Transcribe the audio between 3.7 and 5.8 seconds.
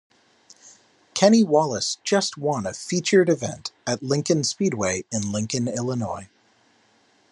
at Lincoln Speedway in Lincoln,